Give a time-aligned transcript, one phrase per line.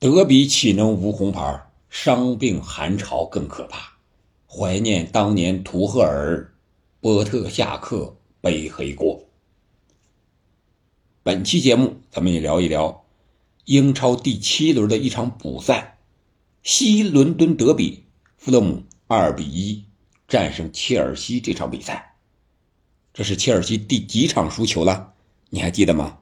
[0.00, 1.62] 德比岂能无红牌？
[1.90, 3.98] 伤病寒潮更可怕。
[4.46, 6.54] 怀念当年图赫尔，
[7.02, 9.22] 波特下课背黑锅。
[11.22, 13.04] 本期节目，咱们也聊一聊
[13.66, 15.98] 英超第七轮的一场补赛——
[16.64, 18.04] 西伦敦德比，
[18.38, 19.84] 弗勒姆二比一
[20.26, 22.16] 战胜切尔西这场比赛。
[23.12, 25.12] 这是切尔西第几场输球了？
[25.50, 26.20] 你还记得吗？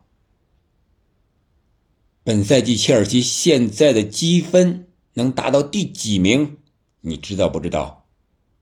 [2.28, 6.58] 本赛季切尔西现在的积分能达到第几名？
[7.00, 8.04] 你知道不知道？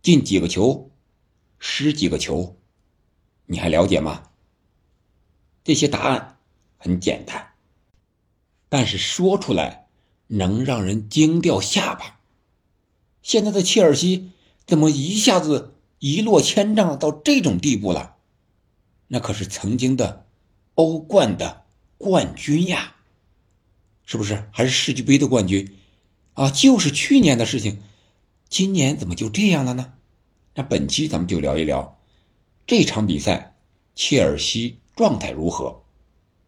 [0.05, 0.93] 进几个球，
[1.59, 2.57] 失几个球？
[3.47, 4.31] 你还了解吗？
[5.65, 6.39] 这些答案
[6.77, 7.55] 很简单，
[8.69, 9.89] 但是说出来
[10.29, 12.21] 能让人惊掉下巴。
[13.21, 14.31] 现在的切尔西
[14.65, 18.15] 怎么一下子一落千丈到这种地步了？
[19.09, 20.25] 那可是曾经的
[20.77, 21.65] 欧冠的
[21.99, 22.93] 冠军呀！
[24.07, 25.77] 是不是还是世俱杯的冠军
[26.33, 26.51] 啊？
[26.51, 27.83] 就是去年的事情，
[28.49, 29.93] 今年怎么就这样了呢？
[30.55, 31.99] 那本期咱们就聊一聊
[32.67, 33.57] 这场比赛，
[33.95, 35.83] 切尔西状态如何？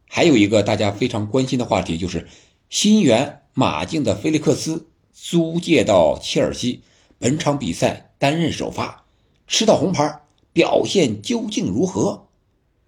[0.08, 2.28] 还有一个大家非常关心的话题，就是
[2.70, 6.82] 新援马竞的菲利克斯租借到切尔西，
[7.18, 9.04] 本场比赛担任首发，
[9.46, 10.22] 吃到红牌，
[10.52, 12.28] 表现究竟如何？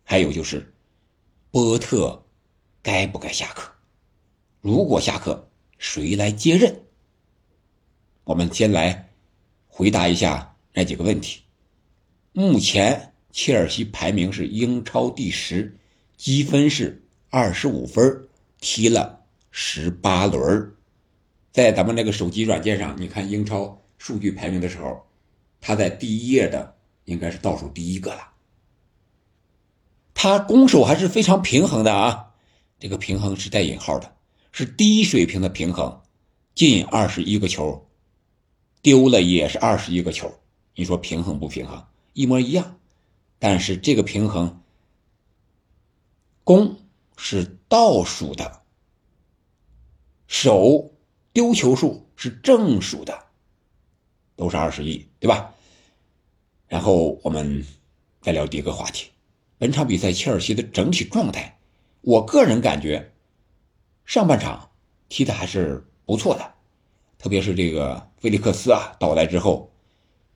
[0.05, 0.73] 还有就是
[1.51, 2.25] 波特
[2.83, 3.70] 该不该下课？
[4.61, 6.83] 如果下课，谁来接任？
[8.25, 9.09] 我们先来
[9.67, 11.41] 回答一下那几个问题。
[12.33, 15.75] 目前切尔西排名是英超第十，
[16.19, 18.29] 积分是二十五分，
[18.61, 19.19] 踢了
[19.51, 20.71] 十八轮。
[21.51, 25.01] 在咱们那个手机软件上，你看英超数据排名的时候，
[25.59, 28.31] 他在第一页的应该是倒数第一个了。
[30.13, 32.35] 他攻守还是非常平衡的啊，
[32.79, 34.15] 这个平衡是带引号的。
[34.53, 36.03] 是低水平的平衡，
[36.55, 37.89] 进二十一个球，
[38.83, 40.33] 丢了也是二十一个球。
[40.75, 41.85] 你说平衡不平衡？
[42.13, 42.77] 一模一样。
[43.39, 44.61] 但是这个平衡，
[46.45, 46.77] 攻
[47.17, 48.63] 是倒数的，
[50.27, 50.93] 守
[51.33, 53.27] 丢球数是正数的，
[54.37, 55.55] 都是二十一，对吧？
[56.67, 57.65] 然后我们
[58.21, 59.11] 再聊第一个话题，
[59.57, 61.59] 本场比赛切尔西的整体状态，
[62.03, 63.10] 我个人感觉。
[64.11, 64.71] 上半场
[65.09, 66.55] 踢的还是不错的，
[67.17, 69.71] 特别是这个菲利克斯啊到来之后，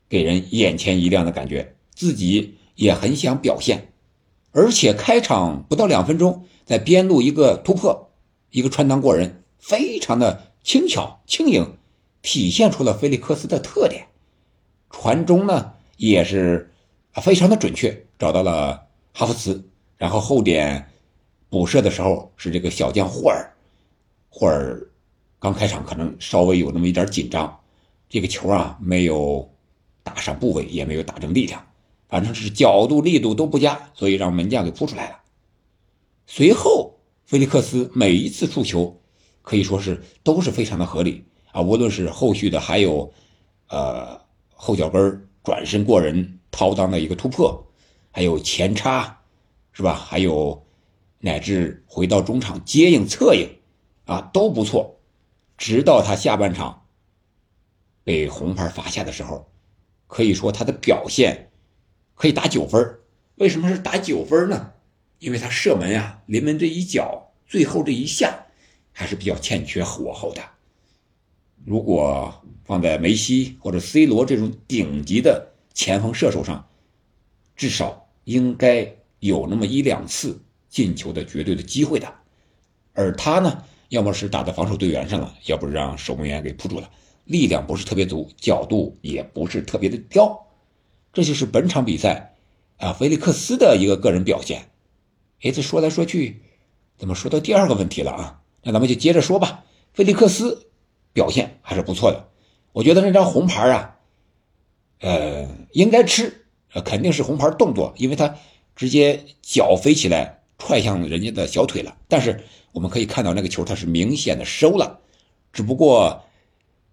[0.07, 3.91] 给人眼前一亮的感觉，自己也很想表现，
[4.53, 8.11] 而且开场不到两分钟，在边路一个突破，
[8.49, 11.77] 一个穿裆过人，非常的轻巧轻盈，
[12.21, 14.07] 体现出了菲利克斯的特点。
[14.89, 16.71] 传中呢也是
[17.21, 19.61] 非常的准确，找到了哈弗茨，
[19.97, 20.89] 然后后点
[21.49, 23.51] 补射的时候是这个小将霍尔。
[24.37, 24.85] 霍尔
[25.39, 27.57] 刚开场可能稍微有那么一点紧张，
[28.09, 29.49] 这个球啊没有
[30.03, 31.65] 打上部位，也没有打正力量，
[32.09, 35.21] 反正是角度力度都不佳，所以让门将给扑出来了。
[36.27, 39.01] 随后，菲利克斯每一次触球
[39.41, 41.23] 可以说是都是非常的合理
[41.53, 43.13] 啊，无论是后续的还有，
[43.69, 44.19] 呃
[44.49, 47.65] 后脚跟转身过人掏裆的一个突破，
[48.11, 49.17] 还有前插，
[49.71, 49.95] 是吧？
[49.95, 50.61] 还有
[51.19, 53.47] 乃至回到中场接应策应。
[54.05, 54.99] 啊，都不错，
[55.57, 56.85] 直到他下半场
[58.03, 59.51] 被红牌罚下的时候，
[60.07, 61.49] 可以说他的表现
[62.13, 62.99] 可以打九分。
[63.35, 64.73] 为什么是打九分呢？
[65.17, 68.45] 因为他射门呀，临门这一脚，最后这一下
[68.91, 70.41] 还是比较欠缺火候的。
[71.65, 76.67] 如果放在梅西或者 C 罗这种顶级的前锋射手上，
[77.55, 80.39] 至少应该有那么一两次
[80.69, 82.13] 进球的绝对的机会的。
[82.93, 83.63] 而他呢？
[83.89, 86.89] 要么是打在防守队员上了，要不让守门员给扑住了，
[87.23, 90.47] 力量不是特别足，角度也不是特别的刁，
[91.13, 92.35] 这就是本场比赛
[92.77, 94.69] 啊，菲利克斯的一个个人表现。
[95.41, 96.41] 哎，这说来说去，
[96.97, 98.41] 怎么说到第二个问题了啊？
[98.63, 99.63] 那咱们就接着说吧。
[99.93, 100.67] 菲利克斯
[101.13, 102.29] 表现还是不错的，
[102.73, 103.95] 我觉得那张红牌啊，
[104.99, 106.45] 呃，应该吃，
[106.83, 108.35] 肯定是红牌动作，因为他
[108.75, 112.43] 直接脚飞起来踹向人家的小腿了，但是。
[112.75, 114.99] 我们可以看到那个球，它是明显的收了，
[115.53, 116.25] 只不过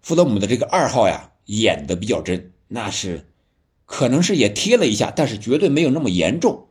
[0.01, 3.27] 弗德姆的这个二号呀演的比较真，那是
[3.85, 6.69] 可能是也贴了一下，但是绝对没有那么严重。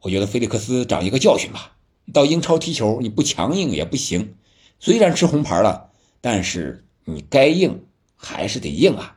[0.00, 1.78] 我觉得菲利克斯长一个教训吧，
[2.12, 4.34] 到英超踢球你不强硬也不行，
[4.78, 9.16] 虽然吃红牌了，但是你该硬还是得硬啊。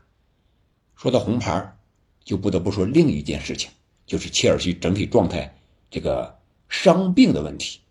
[0.96, 1.76] 说到红牌，
[2.24, 3.70] 就不得不说另一件事情，
[4.06, 5.58] 就是切尔西整体状态
[5.90, 7.82] 这个伤病的问题。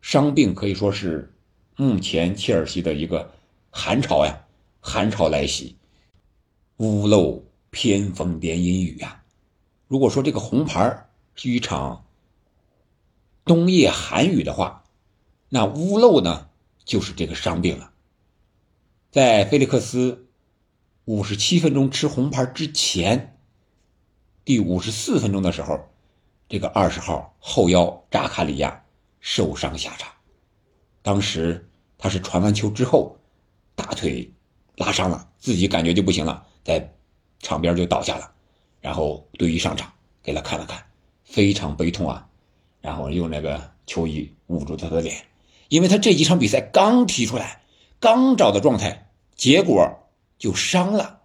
[0.00, 1.34] 伤病可以说是
[1.76, 3.32] 目前切尔西的一个
[3.70, 4.46] 寒潮呀，
[4.80, 5.76] 寒潮来袭，
[6.76, 9.24] 屋漏偏逢连阴雨呀。
[9.88, 12.06] 如果说这个红牌是一场
[13.44, 14.84] 冬夜寒雨的话，
[15.48, 16.48] 那屋漏呢
[16.84, 17.92] 就是这个伤病了。
[19.10, 20.28] 在菲利克斯
[21.04, 23.38] 五十七分钟吃红牌之前，
[24.44, 25.88] 第五十四分钟的时候，
[26.48, 28.84] 这个二十号后腰扎卡里亚
[29.20, 30.10] 受伤下场。
[31.02, 33.16] 当时他是传完球之后，
[33.74, 34.32] 大腿
[34.76, 36.92] 拉伤了，自己感觉就不行了，在
[37.40, 38.32] 场边就倒下了。
[38.80, 40.84] 然后队医上场给他看了看，
[41.24, 42.28] 非常悲痛啊，
[42.80, 45.24] 然后用那个球衣捂住他的脸，
[45.68, 47.62] 因为他这几场比赛刚踢出来，
[47.98, 50.08] 刚找到状态，结果
[50.38, 51.22] 就伤了。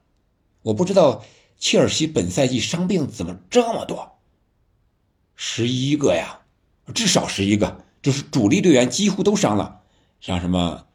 [0.64, 1.24] 我不知道
[1.58, 4.20] 切尔西本赛季伤病怎么这么多，
[5.44, 6.40] 十一个呀，
[6.94, 7.84] 至少十一个。
[8.04, 9.82] 就是主力队员几乎都伤了，
[10.20, 10.86] 像什么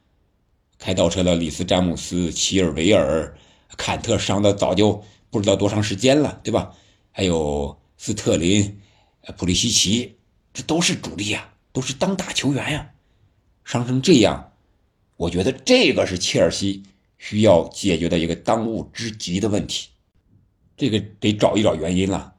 [0.79, 3.37] 开倒车的里斯詹姆斯、齐尔维尔、
[3.77, 6.73] 坎特伤的早就不知道多长时间了，对吧？
[7.11, 8.81] 还有斯特林、
[9.37, 10.17] 普利西奇，
[10.55, 12.91] 这都是主力呀，都是当打球员呀，
[13.65, 14.53] 伤成这样，
[15.17, 16.85] 我觉得这个是切尔西
[17.19, 19.89] 需要解决的一个当务之急的问题，
[20.77, 22.35] 这个得找一找原因了，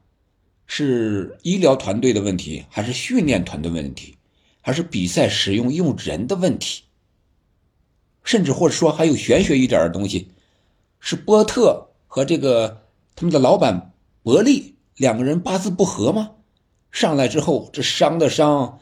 [0.68, 4.14] 是医疗团队的问题，还是训练团队问题？
[4.60, 6.84] 还是比赛使用用人的问题，
[8.22, 10.28] 甚至或者说还有玄学一点的东西，
[11.00, 12.82] 是波特和这个
[13.16, 16.32] 他们的老板伯利两个人八字不合吗？
[16.92, 18.78] 上来之后这伤的伤，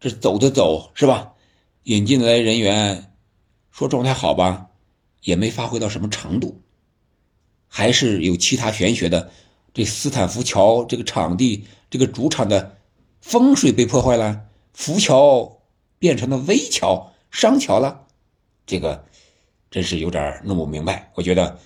[0.00, 1.34] 这走的走是吧？
[1.82, 3.12] 引进来人员
[3.70, 4.68] 说状态好吧，
[5.22, 6.62] 也没发挥到什么程度，
[7.68, 9.30] 还是有其他玄学的。
[9.72, 12.76] 这斯坦福桥这个场地，这个主场的
[13.20, 14.42] 风水被破坏了。
[14.72, 15.60] 浮桥
[15.98, 18.06] 变成了危桥、伤桥了，
[18.64, 19.04] 这个
[19.70, 21.10] 真是有点弄不明白。
[21.14, 21.58] 我觉得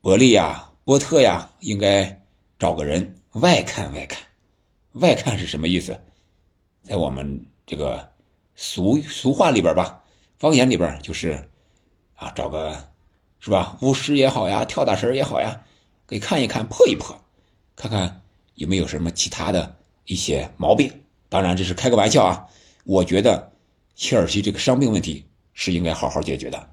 [0.00, 2.22] 伯利呀、波特呀，应该
[2.58, 4.20] 找个人外看外看。
[4.94, 6.00] 外看是什么意思？
[6.82, 8.10] 在我们这个
[8.54, 10.02] 俗俗话里边吧，
[10.38, 11.48] 方言里边就是
[12.16, 12.88] 啊，找个
[13.38, 15.62] 是吧，巫师也好呀，跳大神也好呀，
[16.06, 17.20] 给看一看、破一破，
[17.74, 18.22] 看看
[18.54, 20.92] 有没有什么其他的一些毛病。
[21.28, 22.46] 当然，这是开个玩笑啊！
[22.84, 23.52] 我觉得
[23.96, 25.24] 切尔西这个伤病问题
[25.54, 26.70] 是应该好好解决的。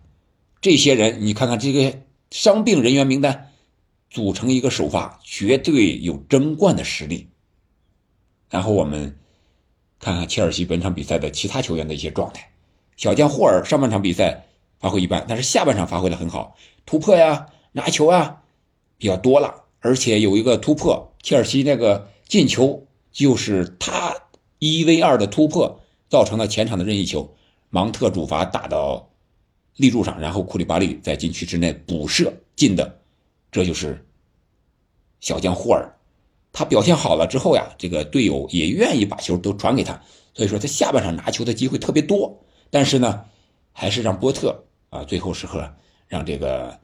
[0.61, 1.99] 这些人，你看看这个
[2.29, 3.51] 伤病人员名单，
[4.11, 7.27] 组成一个首发，绝对有争冠的实力。
[8.51, 9.17] 然后我们
[9.99, 12.47] 看看切尔西本场比赛的其他球员的一些状态。
[12.95, 14.45] 小将霍尔上半场比赛
[14.79, 18.42] 发挥一般，但是下半场发挥的很好，突破呀、拿球啊
[18.97, 24.15] 比较多了，而且有一个突破，切尔西那个进球就是他。
[24.65, 27.35] 一 v 二的突破造成了前场的任意球，
[27.69, 29.09] 芒特主罚打到
[29.75, 32.97] 立柱上，然后库里巴利在禁区之内补射进的，
[33.51, 34.05] 这就是
[35.19, 35.93] 小将霍尔。
[36.53, 40.01] 他表现好了之后呀，这个队友也愿意把球都传给他，
[40.33, 42.33] 所以说他下半场拿球的机会特别多。
[42.69, 43.25] 但是呢，
[43.73, 45.69] 还是让波特啊最后时刻
[46.07, 46.79] 让这个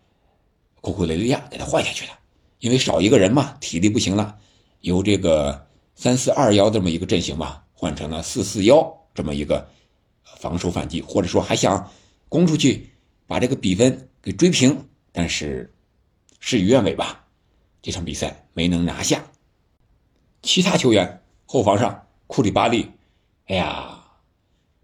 [0.81, 2.11] 库库雷利亚给他换下去了，
[2.59, 4.37] 因为少一个人嘛，体力不行了，
[4.81, 7.65] 由这个三四二幺这么一个阵型吧。
[7.73, 9.65] 换成了四四幺这么一个
[10.37, 11.89] 防守反击，或者说还想
[12.27, 12.89] 攻出去
[13.25, 15.73] 把这个比分给追平，但是
[16.41, 17.25] 事与愿违吧，
[17.81, 19.23] 这场比赛没能拿下。
[20.41, 22.91] 其他球员后防上库里巴利，
[23.47, 24.03] 哎呀，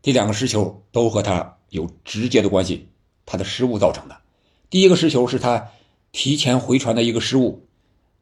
[0.02, 2.88] 这两个失球都和他有直接的关系，
[3.26, 4.18] 他的失误造成的。
[4.70, 5.70] 第一个失球是他
[6.16, 7.68] 提前回传的一个失误，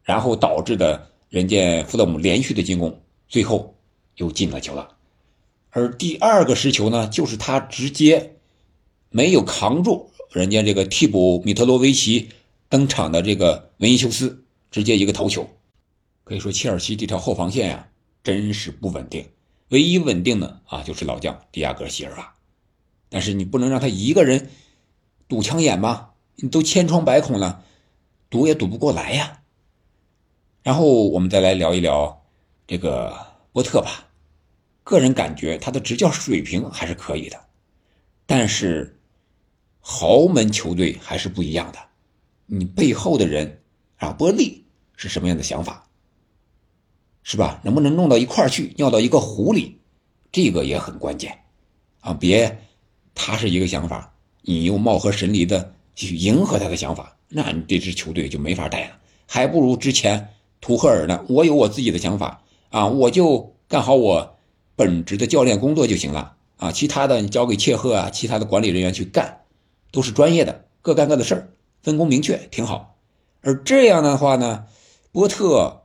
[0.02, 3.76] 然后导致的人家弗勒姆连续的进攻，最后。
[4.18, 4.90] 又进了球了，
[5.72, 8.36] 而第二个失球呢，就是他直接
[9.10, 12.30] 没有扛住人家这个替补米特罗维奇
[12.70, 15.50] 登场的这个文尼修斯，直接一个头球。
[16.24, 17.88] 可以说切尔西这条后防线呀，
[18.24, 19.26] 真是不稳定。
[19.70, 22.36] 唯一稳定的啊，就是老将迪亚戈席尔瓦。
[23.10, 24.52] 但是你不能让他一个人
[25.28, 26.14] 堵枪眼吧？
[26.36, 27.66] 你都千疮百孔了，
[28.34, 29.42] 堵也堵不过来呀。
[30.64, 32.26] 然后我们再来聊一聊
[32.66, 33.32] 这个。
[33.54, 34.10] 波特吧，
[34.84, 37.40] 个人感觉他的执教水平还是可以的，
[38.26, 39.00] 但是
[39.80, 41.78] 豪门球队还是不一样的。
[42.48, 43.62] 你背后的人
[43.98, 44.66] 啊，波利
[44.98, 45.88] 是什么样的想法，
[47.22, 47.62] 是吧？
[47.64, 49.80] 能不能弄到一块儿去，尿到一个壶里，
[50.32, 51.44] 这个也很关键
[52.00, 52.12] 啊！
[52.12, 52.60] 别
[53.14, 60.30] 他是一个想法，你又貌合神离的去迎合他的想法，那你这支球队就没法带了，还不如之前
[60.62, 61.26] 图赫尔呢。
[61.30, 62.42] 我有我自己的想法。
[62.70, 64.36] 啊，我就干好我
[64.76, 69.42] 本职的教练工作就行了啊，其他的你交给切赫啊，其他的管理人员去干，
[69.92, 71.50] 都是专业的，各干各的事儿，
[71.84, 72.98] 分工明确，挺好。
[73.42, 74.66] 而这样的话呢，
[75.12, 75.84] 波特，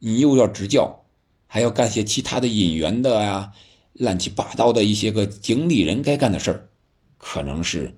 [0.00, 1.02] 你又要执教，
[1.46, 3.52] 还要干些其他的引援的呀，
[3.94, 6.68] 乱七八糟的一些个经理人该干的事儿，
[7.16, 7.96] 可能是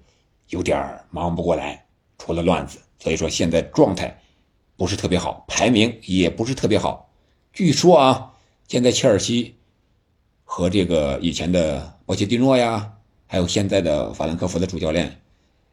[0.54, 1.84] 有点忙不过来，
[2.16, 2.78] 出了乱子。
[3.00, 4.16] 所以说现在状态
[4.76, 7.11] 不是特别好，排名也不是特别好。
[7.52, 8.32] 据说啊，
[8.68, 9.56] 现在切尔西
[10.44, 12.92] 和这个以前的波切蒂诺呀，
[13.26, 15.20] 还有现在的法兰克福的主教练，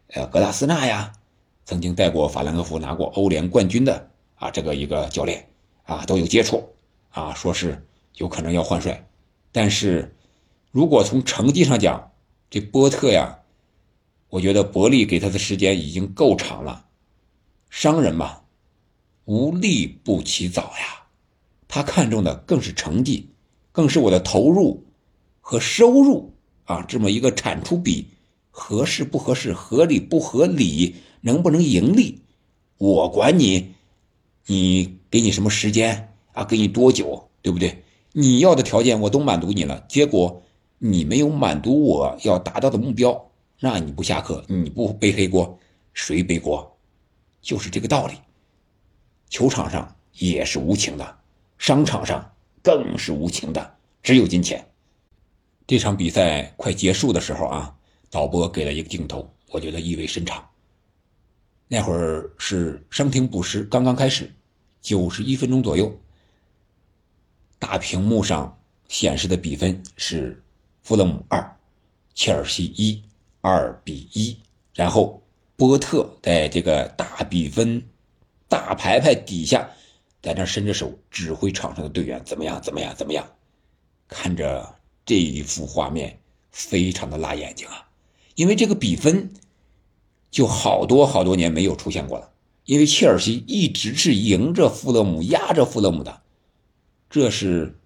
[0.07, 1.13] 呃，格拉斯纳呀。
[1.63, 5.47] 曾经带过法兰克福拿过欧联冠军的啊，这个一个教练
[5.83, 6.67] 啊都有接触
[7.11, 7.85] 啊，说是
[8.15, 9.07] 有可能要换帅，
[9.51, 10.15] 但是
[10.71, 12.11] 如果从成绩上讲，
[12.49, 13.39] 这波特呀，
[14.31, 16.85] 我觉得伯利给他的时间已经够长了。
[17.69, 18.39] 商人嘛，
[19.25, 21.03] 无利不起早呀，
[21.67, 23.29] 他看重的更是成绩，
[23.71, 24.83] 更是我的投入
[25.39, 26.33] 和收入
[26.63, 28.07] 啊，这么一个产出比
[28.49, 30.95] 合适不合适，合理不合理。
[31.23, 32.23] 能不能盈利，
[32.79, 33.75] 我管你，
[34.47, 36.43] 你给你什么时间啊？
[36.43, 37.83] 给你多久，对不对？
[38.13, 40.41] 你要的条件我都满足你了，结果
[40.79, 43.30] 你没有满足我要达到的目标，
[43.63, 45.59] 那你不下课，你不背黑锅，
[45.93, 46.75] 谁背锅？
[47.43, 48.15] 就是这个道理。
[49.29, 51.19] 球场上也是无情的，
[51.59, 54.67] 商场上更是无情的，只有金钱。
[55.67, 57.75] 这场比赛快结束的时候啊，
[58.09, 60.43] 导播给了一个镜头，我觉得意味深长。
[61.67, 64.33] 那会儿是伤停补时刚刚开始，
[64.81, 65.95] 九十一分钟左右。
[67.59, 70.43] 大屏幕上显示的比分是
[70.81, 71.57] 富勒姆二，
[72.15, 73.03] 切尔西一，
[73.41, 74.37] 二比一。
[74.73, 75.21] 然后
[75.55, 77.83] 波特在这个大比分、
[78.47, 79.69] 大牌牌底下，
[80.21, 82.61] 在那伸着手指挥场上的队员怎么样？
[82.61, 82.95] 怎么样？
[82.95, 83.27] 怎么样？
[84.07, 86.17] 看着这一幅画面，
[86.51, 87.87] 非常的辣眼睛啊！
[88.35, 89.33] 因为这个比分。
[90.31, 92.31] 就好多好多年没有出现过了，
[92.63, 96.21] 因为切尔西一直是赢着富勒姆、压着富勒姆的，
[97.09, 97.77] 这是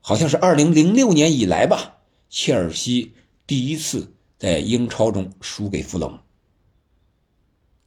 [0.00, 1.98] 好像是二零零六年以来吧，
[2.30, 3.12] 切尔西
[3.46, 4.13] 第一次
[4.44, 6.18] 在英超中输给富勒姆。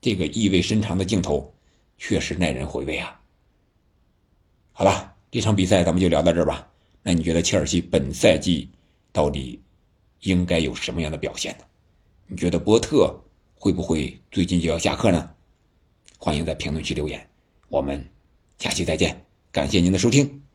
[0.01, 1.53] 这个意味深长的镜头
[1.99, 3.21] 确实耐人回味啊。
[4.71, 6.67] 好了，这场比赛咱们就聊到这儿吧。
[7.03, 8.67] 那你觉得切尔西本赛季
[9.11, 9.61] 到底
[10.21, 11.63] 应该有什么样的表现呢？
[12.25, 13.15] 你觉得波特？
[13.53, 15.29] 会不会最近就要下课呢？
[16.17, 17.29] 欢迎在评论区留言，
[17.69, 18.03] 我们
[18.57, 20.46] 下期再见，感谢您的收听。